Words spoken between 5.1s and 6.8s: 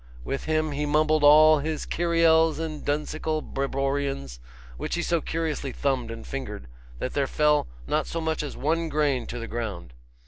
curiously thumbed and fingered,